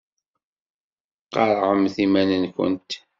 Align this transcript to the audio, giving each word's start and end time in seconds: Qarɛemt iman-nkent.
Qarɛemt 1.33 1.95
iman-nkent. 2.05 2.91